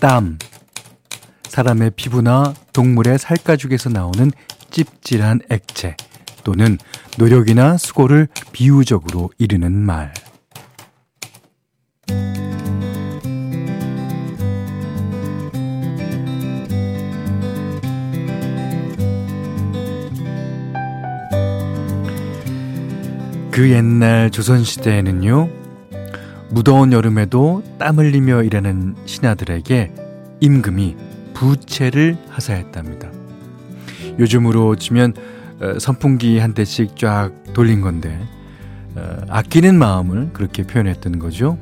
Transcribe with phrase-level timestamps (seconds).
[0.00, 0.38] 땀.
[1.48, 4.30] 사람의 피부나 동물의 살가죽에서 나오는
[4.70, 5.96] 찝찝한 액체
[6.44, 6.78] 또는
[7.16, 10.12] 노력이나 수고를 비유적으로 이르는 말.
[23.50, 25.57] 그 옛날 조선시대에는요,
[26.50, 29.92] 무더운 여름에도 땀 흘리며 일하는 신하들에게
[30.40, 30.96] 임금이
[31.34, 33.10] 부채를 하사했답니다.
[34.18, 35.14] 요즘으로 치면
[35.60, 38.18] 어, 선풍기 한 대씩 쫙 돌린 건데
[38.94, 41.58] 어, 아끼는 마음을 그렇게 표현했던 거죠.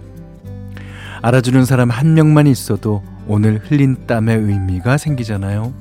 [1.23, 5.75] 알아주는 사람 한 명만 있어도 오늘 흘린 땀의 의미가 생기잖아요.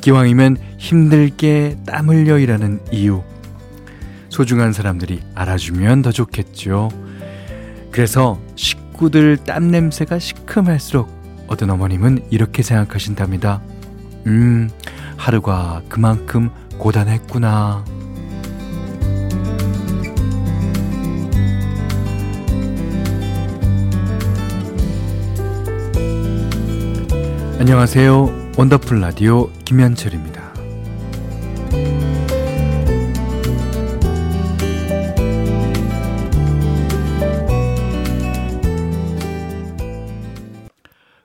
[0.00, 3.22] 기왕이면 힘들게 땀 흘려 일하는 이유.
[4.28, 6.90] 소중한 사람들이 알아주면 더 좋겠죠.
[7.94, 11.08] 그래서 식구들 땀 냄새가 시큼할수록
[11.46, 13.62] 어떤 어머님은 이렇게 생각하신답니다.
[14.26, 14.68] 음,
[15.16, 17.84] 하루가 그만큼 고단했구나.
[27.60, 28.54] 안녕하세요.
[28.58, 30.33] 원더풀 라디오 김현철입니다.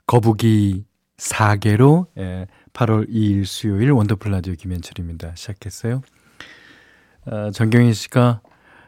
[0.09, 0.85] 거북이
[1.17, 2.07] 4개로
[2.73, 5.35] 8월 2일 수요일 원더풀 라디오 김현철입니다.
[5.35, 6.01] 시작했어요.
[7.27, 8.41] 어, 정경희 씨가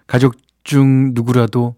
[0.08, 1.76] 가족 중 누구라도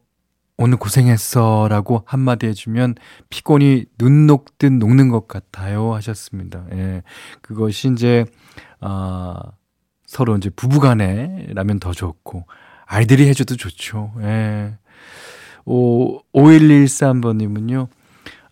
[0.56, 2.96] 오늘 고생했어 라고 한마디 해주면
[3.30, 6.66] 피곤이 눈 녹듯 녹는 것 같아요 하셨습니다.
[6.72, 7.04] 예.
[7.42, 8.24] 그것이 이제,
[8.80, 9.36] 아,
[10.06, 12.46] 서로 이제 부부간에 라면 더 좋고,
[12.86, 14.14] 아이들이 해줘도 좋죠.
[14.22, 14.78] 예.
[15.66, 17.90] 오, 5113번님은요,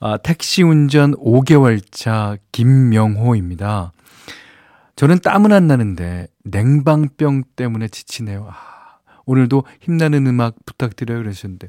[0.03, 3.93] 아, 택시 운전 5개월 차 김명호입니다.
[4.95, 8.47] 저는 땀은 안 나는데 냉방병 때문에 지치네요.
[8.49, 8.97] 아,
[9.27, 11.67] 오늘도 힘나는 음악 부탁드려요 그러셨는데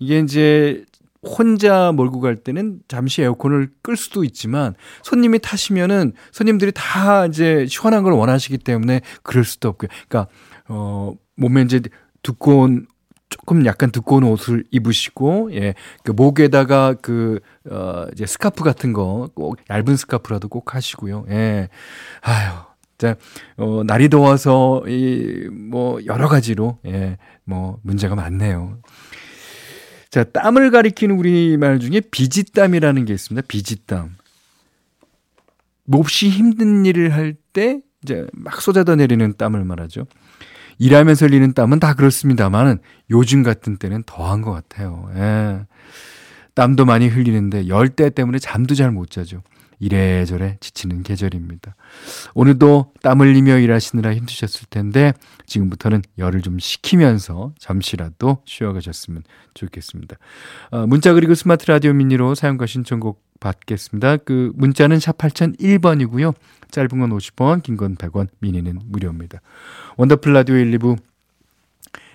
[0.00, 0.84] 이게 이제
[1.22, 4.74] 혼자 몰고 갈 때는 잠시 에어컨을 끌 수도 있지만
[5.04, 9.88] 손님이 타시면은 손님들이 다 이제 시원한 걸 원하시기 때문에 그럴 수도 없고요.
[10.08, 10.28] 그러니까
[10.66, 11.80] 어 몸에 이제
[12.24, 12.88] 두꺼운
[13.32, 15.74] 조금 약간 두꺼운 옷을 입으시고 예.
[16.04, 21.24] 그 목에다가 그 어 이제 스카프 같은 거 꼭 얇은 스카프라도 꼭 하시고요.
[21.30, 21.68] 예.
[22.20, 22.52] 아유.
[22.98, 23.16] 자,
[23.56, 27.16] 어 날이 더워서 이 뭐 여러 가지로 예.
[27.44, 28.78] 뭐 문제가 많네요.
[30.10, 33.46] 자, 땀을 가리키는 우리말 중에 비지땀이라는 게 있습니다.
[33.48, 34.16] 비지땀.
[35.84, 40.06] 몹시 힘든 일을 할 때 이제 막 쏟아져 내리는 땀을 말하죠.
[40.78, 42.78] 일하면서 흘리는 땀은 다 그렇습니다만
[43.10, 45.10] 요즘 같은 때는 더한 것 같아요.
[45.16, 45.60] 예.
[46.54, 49.42] 땀도 많이 흘리는데 열대 때문에 잠도 잘 못 자죠.
[49.82, 51.74] 이래저래 지치는 계절입니다.
[52.34, 55.12] 오늘도 땀 흘리며 일하시느라 힘드셨을 텐데
[55.46, 60.16] 지금부터는 열을 좀 식히면서 잠시라도 쉬어가셨으면 좋겠습니다.
[60.70, 64.18] 어, 문자 그리고 스마트 라디오 미니로 사용과 신청곡 받겠습니다.
[64.18, 66.32] 그 문자는 샵 8001번이고요.
[66.70, 69.40] 짧은 건 50원, 긴 건 100원, 미니는 무료입니다.
[69.96, 70.96] 원더풀 라디오 1, 2부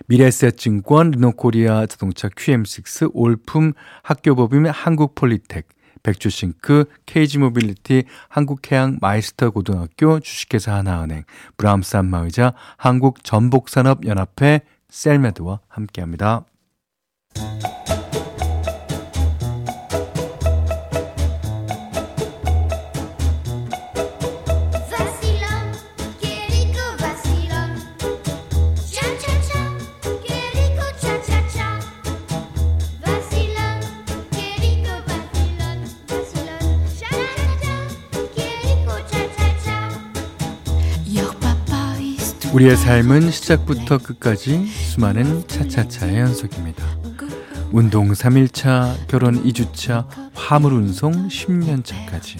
[0.07, 3.73] 미래에셋증권, 르노코리아 자동차 QM6, 올품
[4.03, 5.67] 학교법인 한국폴리텍,
[6.03, 11.23] 백조싱크, KG모빌리티, 한국해양 마이스터 고등학교, 주식회사 하나은행,
[11.57, 16.45] 브람스 안마의자, 한국전복산업연합회, 셀메드와 함께합니다.
[42.57, 46.83] 우리의 삶은 시작부터 끝까지 수많은 차차차의 연속입니다.
[47.71, 52.39] 운동 3일차, 결혼 2주차, 화물 운송 10년차까지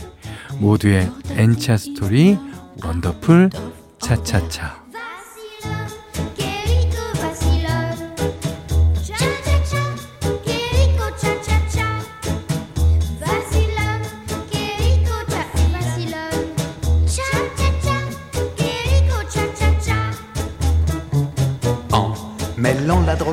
[0.57, 2.35] 모두의 N차 스토리
[2.83, 3.51] 원더풀
[3.99, 4.86] 차차차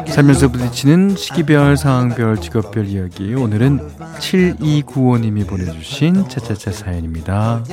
[0.09, 3.35] 살면서 부딪히는 시기별, 상황별, 직업별 이야기.
[3.35, 3.79] 오늘은
[4.19, 7.65] 7295님이 보내주신 차차차 사연입니다.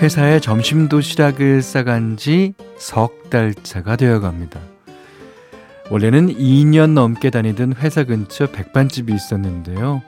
[0.00, 4.60] 회사에 점심 도시락을 싸간 지 석 달차가 되어 갑니다.
[5.90, 10.02] 원래는 2년 넘게 다니던 회사 근처 백반집이 있었는데요.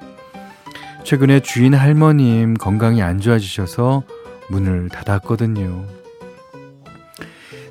[1.04, 4.02] 최근에 주인 할머님 건강이 안 좋아지셔서
[4.50, 5.86] 문을 닫았거든요.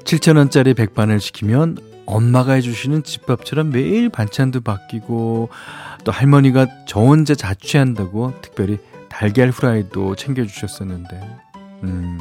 [0.04, 1.78] 7천원짜리 백반을 시키면
[2.08, 5.50] 엄마가 해주시는 집밥처럼 매일 반찬도 바뀌고
[6.04, 8.80] 또 할머니가 저 혼자 자취한다고 특별히
[9.10, 11.22] 달걀 후라이도 챙겨주셨었는데
[11.84, 12.18] 음,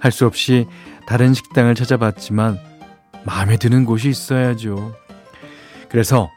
[0.00, 0.66] 할 수 없이
[1.06, 2.58] 다른 식당을 찾아봤지만
[3.24, 4.94] 마음에 드는 곳이 있어야죠.
[5.92, 6.30] 그래서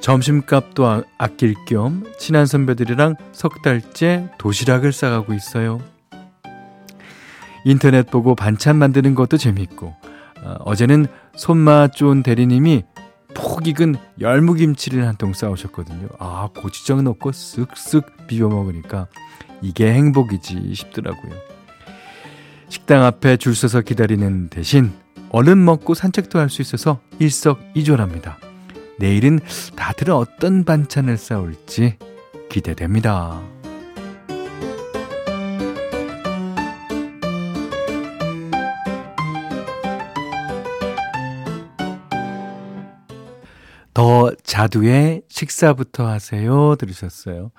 [0.00, 5.80] 점심값도 아, 아낄 겸 친한 선배들이랑 석 달째 도시락을 싸가고 있어요.
[7.64, 9.94] 인터넷 보고 반찬 만드는 것도 재밌고
[10.42, 11.06] 어, 어제는
[11.36, 12.84] 손맛 좋은 대리님이
[13.34, 16.08] 폭 익은 열무김치를 한 통 싸오셨거든요.
[16.18, 19.06] 아 고추장 넣고 쓱쓱 비벼 먹으니까
[19.60, 21.32] 이게 행복이지 싶더라고요.
[22.68, 24.92] 식당 앞에 줄 서서 기다리는 대신
[25.30, 28.38] 얼른 먹고 산책도 할 수 있어서 일석이조랍니다.
[28.98, 29.40] 내일은
[29.76, 31.96] 다들 어떤 반찬을 싸올지
[32.48, 33.42] 기대됩니다.
[43.94, 47.50] 더 자두의 식사부터 하세요 들으셨어요.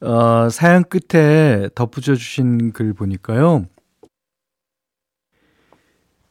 [0.00, 3.66] 어, 사연 끝에 덧붙여 주신 글 보니까요.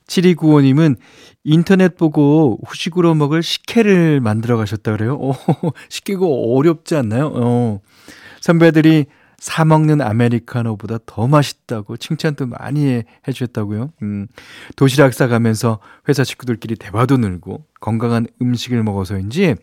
[0.09, 0.97] 7295님은
[1.43, 5.15] 인터넷 보고 후식으로 먹을 식혜를 만들어 가셨다 그래요.
[5.15, 5.33] 오,
[5.89, 7.31] 식혜고 어렵지 않나요?
[7.33, 7.79] 어.
[8.41, 9.05] 선배들이
[9.37, 13.91] 사 먹는 아메리카노보다 더 맛있다고 칭찬도 많이 해, 주셨다고요.
[14.01, 14.27] 음,
[14.75, 15.79] 도시락 싸가면서
[16.09, 19.55] 회사 식구들끼리 대화도 늘고 건강한 음식을 먹어서인지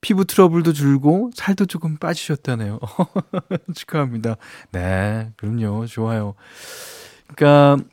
[0.00, 2.78] 피부 트러블도 줄고 살도 조금 빠지셨다네요.
[3.74, 4.36] 축하합니다.
[4.72, 5.86] 네, 그럼요.
[5.86, 6.34] 좋아요.
[7.34, 7.84] 그러니까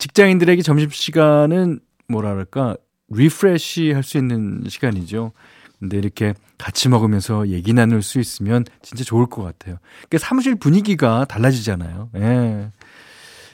[0.00, 2.76] 직장인들에게 점심시간은 뭐라 그럴까,
[3.10, 5.32] refresh 할수 있는 시간이죠.
[5.78, 9.76] 근데 이렇게 같이 먹으면서 얘기 나눌 수 있으면 진짜 좋을 것 같아요.
[10.08, 12.10] 그러니까 사무실 분위기가 달라지잖아요.
[12.16, 12.70] 예.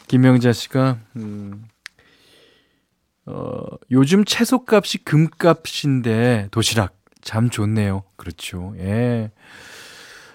[0.09, 1.65] 김명자 씨가, 음,
[3.27, 8.05] 어, 요즘 채소값이 금값인데 도시락 참 좋네요.
[8.17, 8.75] 그렇죠.
[8.79, 9.31] 예.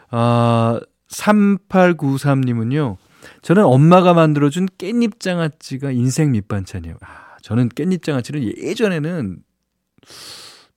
[0.09, 0.79] 아,
[1.09, 2.97] 3893님은요.
[3.41, 6.95] 저는 엄마가 만들어준 깻잎 장아찌가 인생 밑반찬이에요.
[7.01, 9.39] 아, 저는 깻잎 장아찌를 예전에는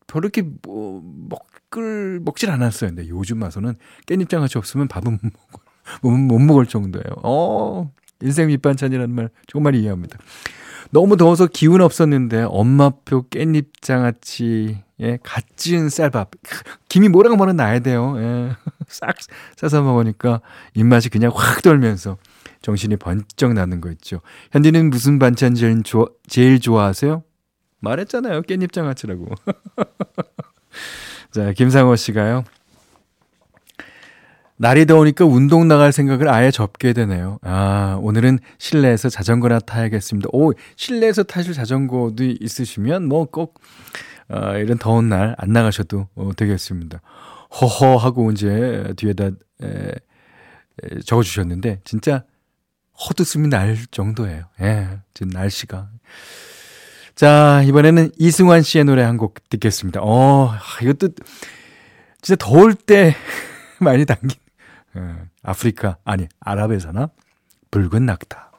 [0.07, 2.91] 별로 이렇게 뭐, 먹을, 먹질 않았어요.
[2.91, 3.75] 근데 요즘 와서는
[4.07, 5.33] 깻잎 장아찌 없으면 밥은 못
[6.03, 7.05] 먹을, 못 먹을 정도예요.
[7.23, 7.91] 어,
[8.23, 10.19] 인생 밑반찬이라는 말 정말 이해합니다.
[10.91, 16.31] 너무 더워서 기운 없었는데 엄마표 깻잎 장아찌에 갓 지은 쌀밥.
[16.89, 18.15] 김이 뭐랑 뭐랑 나야 돼요.
[18.19, 18.53] 예.
[18.87, 19.17] 싹
[19.57, 20.41] 싸서 먹으니까
[20.75, 22.17] 입맛이 그냥 확 돌면서
[22.65, 24.23] 정신이 번쩍 나는 거 있죠.
[24.53, 27.23] 현디는 무슨 반찬 제일, 좋아, 제일 좋아하세요?
[27.81, 28.41] 말했잖아요.
[28.43, 29.27] 깻잎 장아찌라고.
[31.31, 32.45] 자, 김상호 씨가요.
[34.57, 37.39] 날이 더우니까 운동 나갈 생각을 아예 접게 되네요.
[37.43, 40.31] 아, 오늘은 실내에서 자전거나 타야겠습니다.
[40.33, 43.61] 오, 실내에서 타실 자전거도 있으시면 뭐 꼭,
[44.31, 47.03] 어, 이런 더운 날 안 나가셔도 어, 되겠습니다.
[47.61, 49.93] 허허 하고 이제 뒤에다 에,
[50.83, 52.25] 에, 적어주셨는데, 진짜
[52.99, 54.45] 헛웃음이 날 정도예요.
[54.61, 55.89] 예, 지금 날씨가.
[57.15, 60.01] 자, 이번에는 이승환 씨의 노래 한 곡 듣겠습니다.
[60.03, 61.09] 어, 이것도
[62.23, 63.15] 진짜 더울 때
[63.81, 64.39] 많이 당긴,
[64.97, 65.01] 예,
[65.43, 67.09] 아프리카, 아니, 아랍에서나
[67.71, 68.51] 붉은 낙타.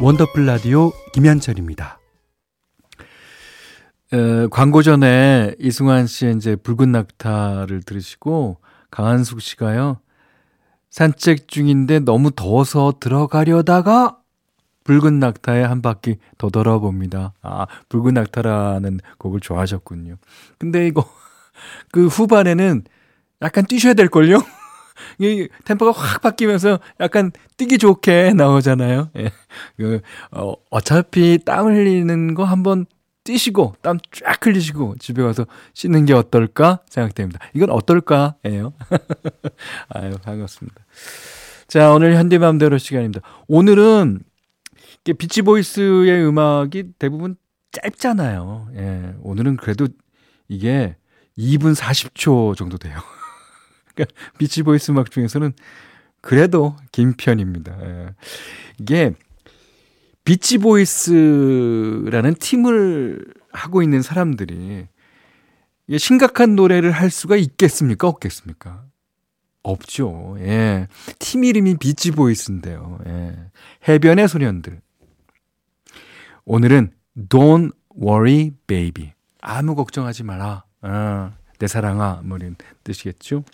[0.00, 1.99] 원더풀 라디오 김현철입니다.
[4.12, 8.58] 에, 광고 전에 이승환 씨의 이제 붉은 낙타를 들으시고
[8.90, 10.00] 강한숙 씨가요.
[10.90, 14.18] 산책 중인데 너무 더워서 들어가려다가
[14.82, 17.34] 붉은 낙타에 한 바퀴 더 돌아봅니다.
[17.42, 20.16] 아, 붉은 낙타라는 곡을 좋아하셨군요.
[20.58, 21.04] 근데 이거
[21.92, 22.82] 그 후반에는
[23.42, 24.38] 약간 뛰셔야 될 걸요?
[25.20, 29.10] 이 템포가 확 바뀌면서 약간 뛰기 좋게 나오잖아요.
[29.18, 29.30] 예.
[29.76, 30.00] 그,
[30.32, 32.86] 어, 어차피 땀 흘리는 거 한번
[33.24, 37.38] 뛰시고 땀 쫙 흘리시고 집에 가서 씻는 게 어떨까 생각됩니다.
[37.54, 38.72] 이건 어떨까예요.
[39.90, 40.76] 아유 반갑습니다.
[41.68, 43.20] 자 오늘 현디 맘대로 시간입니다.
[43.48, 44.20] 오늘은
[45.18, 47.36] 비치 보이스의 음악이 대부분
[47.72, 48.68] 짧잖아요.
[48.74, 49.86] 예, 오늘은 그래도
[50.48, 50.96] 이게
[51.38, 52.98] 2분 40초 정도 돼요.
[53.94, 55.52] 그러니까 비치 보이스 음악 중에서는
[56.20, 57.76] 그래도 긴 편입니다.
[57.82, 58.14] 예.
[58.78, 59.14] 이게
[60.24, 64.86] 비치보이스라는 팀을 하고 있는 사람들이
[65.98, 68.06] 심각한 노래를 할 수가 있겠습니까?
[68.06, 68.84] 없겠습니까?
[69.62, 70.36] 없죠.
[70.38, 70.86] 예.
[71.18, 72.98] 팀 이름이 비치보이스인데요.
[73.06, 73.36] 예.
[73.88, 74.80] 해변의 소년들.
[76.44, 76.92] 오늘은
[77.28, 79.12] Don't Worry Baby.
[79.40, 80.64] 아무 걱정하지 마라.
[80.82, 82.22] 어, 내 사랑아.
[82.24, 83.44] 뭐 이런 뜻이겠죠.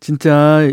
[0.00, 0.70] 진짜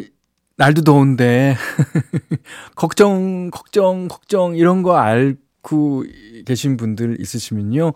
[0.62, 1.56] 날도 더운데
[2.76, 6.04] 걱정 걱정 걱정 이런 거 앓고
[6.46, 7.94] 계신 분들 있으시면요.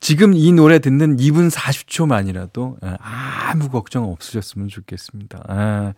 [0.00, 5.44] 지금 이 노래 듣는 2분 40초만이라도 예, 아무 걱정 없으셨으면 좋겠습니다.
[5.46, 5.94] 아,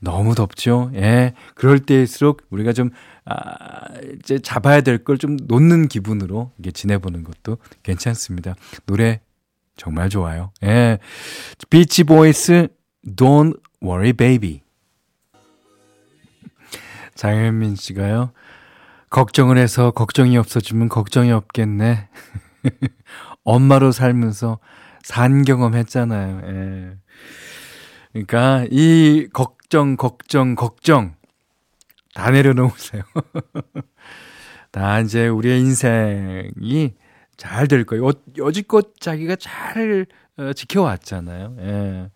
[0.00, 0.92] 너무 덥죠?
[0.94, 1.34] 예.
[1.56, 2.90] 그럴 때일수록 우리가 좀,
[3.24, 3.36] 아,
[4.20, 8.54] 이제 잡아야 될 걸 좀 놓는 기분으로 이게 지내보는 것도 괜찮습니다.
[8.86, 9.20] 노래
[9.76, 10.52] 정말 좋아요.
[10.62, 10.98] 예.
[11.68, 12.68] 비치 보이스,
[13.04, 14.61] Don't Worry Baby.
[17.22, 18.32] 장현민 씨가요.
[19.08, 22.08] 걱정을 해서 걱정이 없어지면 걱정이 없겠네.
[23.44, 24.58] 엄마로 살면서
[25.04, 26.40] 산 경험 했잖아요.
[26.46, 26.96] 예.
[28.10, 31.14] 그러니까 이 걱정, 걱정, 걱정
[32.12, 33.04] 다 내려놓으세요.
[34.72, 36.94] 다 이제 우리의 인생이
[37.36, 38.08] 잘 될 거예요.
[38.08, 40.06] 여, 여지껏 자기가 잘
[40.38, 41.56] 어, 지켜왔잖아요.
[41.60, 42.10] 예.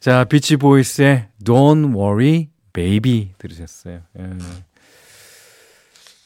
[0.00, 4.02] 자, 비치 보이스의 Don't Worry Baby 들으셨어요.
[4.18, 4.30] 예.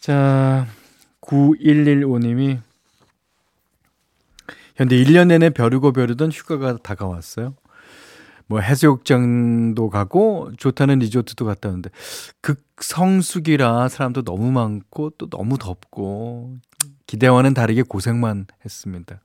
[0.00, 0.66] 자,
[1.20, 2.60] 9115님이
[4.76, 7.54] 현재 1년 내내 벼르고 벼르던 휴가가 다가왔어요.
[8.46, 11.90] 뭐 해수욕장도 가고 좋다는 리조트도 갔다 오는데
[12.42, 16.58] 극성수기라 사람도 너무 많고 또 너무 덥고
[17.06, 19.20] 기대와는 다르게 고생만 했습니다.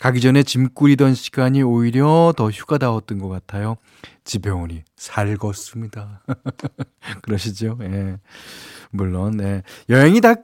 [0.00, 3.76] 가기 전에 짐 꾸리던 시간이 오히려 더 휴가다웠던 것 같아요.
[4.24, 6.20] 집에 오니 살겄습니다.
[7.22, 7.78] 그러시죠?
[7.82, 8.18] 예.
[8.90, 9.62] 물론, 예.
[9.88, 10.34] 여행이 다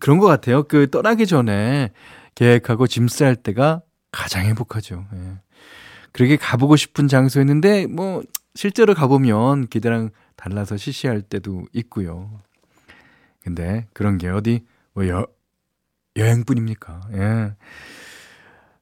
[0.00, 0.62] 그런 것 같아요.
[0.64, 1.92] 그 떠나기 전에
[2.34, 5.06] 계획하고 짐 쌀 때가 가장 행복하죠.
[5.14, 5.38] 예.
[6.12, 8.22] 그렇게 가보고 싶은 장소였는데 뭐
[8.54, 12.40] 실제로 가보면 기대랑 달라서 시시할 때도 있고요.
[13.42, 14.64] 근데 그런 게 어디
[14.94, 15.26] 뭐 여,
[16.18, 17.00] 여행뿐입니까?
[17.14, 17.54] 예.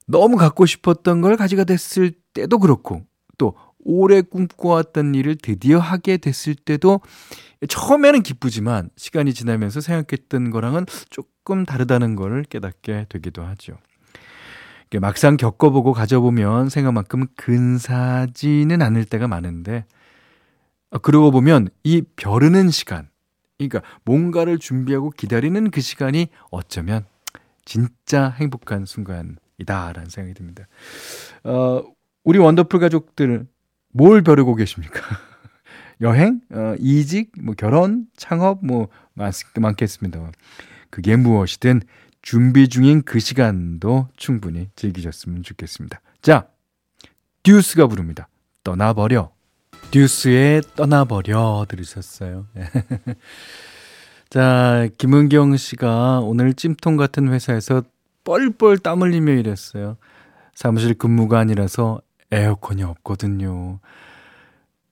[0.06, 3.04] 너무 갖고 싶었던 걸 가지가 됐을 때도 그렇고
[3.38, 7.00] 또 오래 꿈꿔왔던 일을 드디어 하게 됐을 때도
[7.68, 13.78] 처음에는 기쁘지만 시간이 지나면서 생각했던 거랑은 조금 다르다는 걸 깨닫게 되기도 하죠.
[15.00, 19.84] 막상 겪어보고 가져보면 생각만큼 근사지는 않을 때가 많은데
[20.90, 23.08] 어, 그러고 보면 이 벼르는 시간
[23.58, 27.04] 그러니까 뭔가를 준비하고 기다리는 그 시간이 어쩌면
[27.66, 30.66] 진짜 행복한 순간이다라는 생각이 듭니다.
[31.44, 31.82] 어,
[32.24, 33.46] 우리 원더풀 가족들
[33.92, 35.00] 뭘 벼르고 계십니까?
[36.00, 40.32] 여행, 어, 이직, 뭐 결혼, 창업 뭐 많, 많겠습니다.
[40.88, 41.82] 그게 무엇이든
[42.22, 46.00] 준비 중인 그 시간도 충분히 즐기셨으면 좋겠습니다.
[46.22, 46.48] 자,
[47.42, 48.28] 듀스가 부릅니다.
[48.64, 49.30] 떠나버려.
[49.90, 52.46] 듀스의 떠나버려 들으셨어요.
[54.28, 57.82] 자, 김은경 씨가 오늘 찜통 같은 회사에서
[58.24, 59.96] 뻘뻘 땀 흘리며 일했어요.
[60.54, 62.00] 사무실 근무가 아니라서
[62.32, 63.78] 에어컨이 없거든요.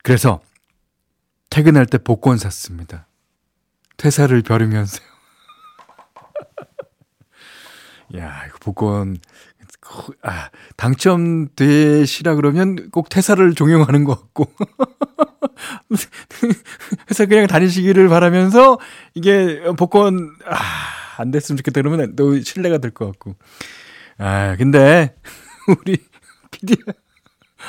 [0.02, 0.40] 그래서
[1.50, 3.08] 퇴근할 때 복권 샀습니다.
[3.96, 5.06] 퇴사를 벼르면서요.
[8.16, 9.18] 야, 이거 복권,
[10.22, 14.46] 아, 당첨되시라 그러면 꼭 퇴사를 종용하는 것 같고.
[17.10, 18.78] 회사 그냥 다니시기를 바라면서
[19.14, 20.56] 이게 복권, 아,
[21.18, 23.36] 안 됐으면 좋겠다 그러면 너 신뢰가 될 것 같고.
[24.18, 25.16] 아, 근데
[25.80, 25.98] 우리
[26.50, 26.76] PD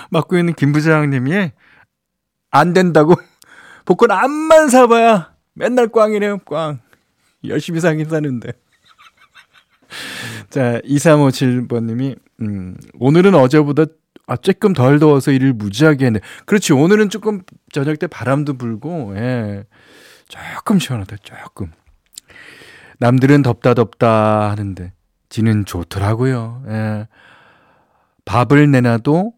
[0.09, 1.51] 맡고 있는 김 부장님이
[2.51, 3.15] 안 된다고
[3.85, 6.79] 복권 암만 사봐야 맨날 꽝이래요, 꽝.
[7.47, 8.51] 열심히 사긴 사는데.
[10.49, 13.85] 자, 2357번님이, 음, 오늘은 어제보다
[14.27, 16.19] 아, 조금 덜 더워서 일을 무지하게 했네.
[16.45, 17.41] 그렇지, 오늘은 조금
[17.71, 19.63] 저녁 때 바람도 불고, 예.
[20.27, 21.71] 조금 시원하다, 조금.
[22.99, 24.93] 남들은 덥다 덥다 하는데,
[25.29, 26.63] 지는 좋더라고요.
[26.67, 27.07] 예.
[28.25, 29.33] 밥을 내놔도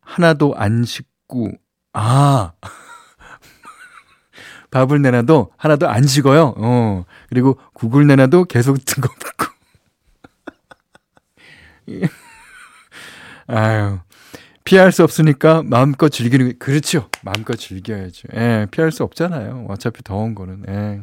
[0.00, 1.52] 하나도 안 식고,
[1.92, 2.52] 아.
[4.72, 6.54] 밥을 내놔도 하나도 안 식어요.
[6.56, 7.04] 어.
[7.28, 9.44] 그리고 국을 내놔도 계속 뜨겁고.
[13.46, 14.00] 아유.
[14.64, 17.10] 피할 수 없으니까 마음껏 즐기는 그렇죠.
[17.22, 18.28] 마음껏 즐겨야죠.
[18.34, 19.66] 예, 피할 수 없잖아요.
[19.68, 20.64] 어차피 더운 거는.
[20.68, 21.00] 예.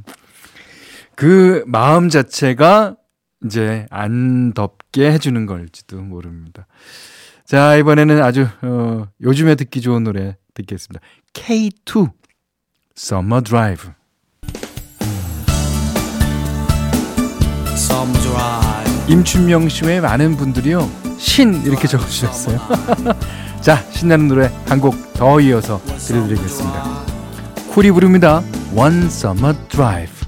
[1.16, 2.96] 그 마음 자체가
[3.46, 6.66] 이제 안 덥게 해주는 걸지도 모릅니다.
[7.46, 11.06] 자, 이번에는 아주, 어, 요즘에 듣기 좋은 노래 듣겠습니다.
[11.34, 12.12] K2
[12.98, 13.90] Summer Drive.
[17.74, 19.14] Summer Drive.
[19.14, 20.90] 임춘명 씨 외에 많은 분들이요.
[21.18, 22.60] 신 이렇게 적어주셨어요.
[23.62, 26.84] 자, 신나는 노래 한 곡 더 이어서 들려드리겠습니다.
[27.74, 28.42] 쿨이 부릅니다.
[28.76, 30.22] One Summer Drive.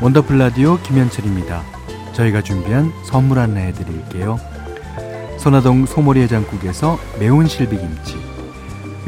[0.00, 1.62] 원더풀 라디오 김현철입니다.
[2.12, 4.38] 저희가 준비한 선물 하나 해드릴게요.
[5.38, 8.16] 선화동 소머리 해장국에서 매운 실비김치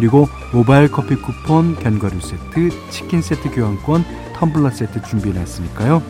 [0.01, 4.03] 그리고 모바일 커피 쿠폰, 견과류 세트, 치킨 세트 교환권,
[4.33, 6.03] 텀블러 세트 준비해놨으니까요.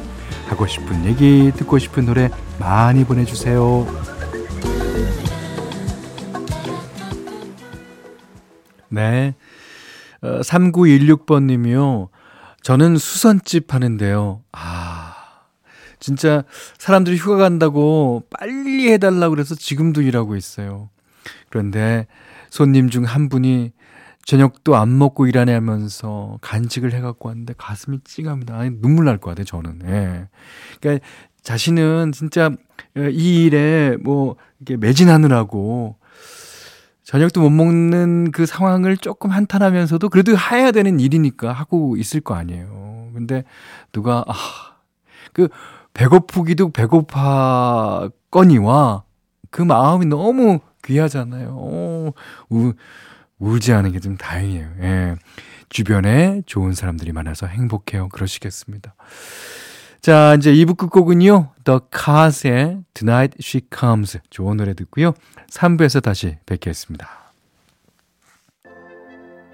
[0.46, 2.30] 하고 싶은 얘기, 듣고 싶은 노래
[2.60, 3.88] 많이 보내주세요.
[8.90, 9.34] 네.
[10.22, 12.10] 어, 3916번 님이요.
[12.62, 14.44] 저는 수선집 하는데요.
[14.52, 15.16] 아,
[15.98, 16.44] 진짜
[16.78, 20.90] 사람들이 휴가 간다고 빨리 해달라고 그래서 지금도 일하고 있어요.
[21.48, 22.06] 그런데
[22.50, 23.72] 손님 중 한 분이
[24.24, 28.56] 저녁도 안 먹고 일하냐면서 간직을 해갖고 왔는데 가슴이 찡합니다.
[28.58, 29.80] 아니, 눈물 날 것 같아요, 저는.
[29.86, 30.28] 예.
[30.80, 31.04] 그러니까
[31.42, 32.50] 자신은 진짜
[32.96, 35.96] 이 일에 뭐, 이렇게 매진하느라고
[37.04, 43.08] 저녁도 못 먹는 그 상황을 조금 한탄하면서도 그래도 해야 되는 일이니까 하고 있을 거 아니에요.
[43.14, 43.42] 근데
[43.90, 44.34] 누가, 아,
[45.32, 45.48] 그
[45.94, 46.70] 배고프기도
[48.30, 49.02] 배고파거니와
[49.50, 51.56] 그 마음이 너무 귀하잖아요.
[51.58, 52.12] 어,
[52.50, 52.72] 우,
[53.40, 54.68] 울지 않은 게좀 다행이에요.
[54.82, 55.16] 예.
[55.68, 58.08] 주변에 좋은 사람들이 많아서 행복해요.
[58.10, 58.94] 그러시겠습니다.
[60.00, 61.52] 자, 이제 2부 끝곡은요.
[61.64, 64.18] The Cars의 Tonight She Comes.
[64.30, 65.14] 좋은 노래 듣고요.
[65.50, 67.19] 3부에서 다시 뵙겠습니다.